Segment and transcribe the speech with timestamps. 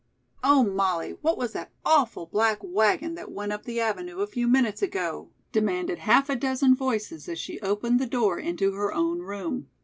[0.43, 4.47] "Oh, Molly, what was that awful black wagon that went up the avenue a few
[4.47, 9.19] minutes ago?" demanded half a dozen voices as she opened the door into her own
[9.19, 9.67] room.